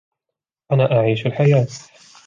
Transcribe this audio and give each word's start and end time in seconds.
أنا 0.71 0.91
أعيش 0.91 1.25
الحياة. 1.27 1.67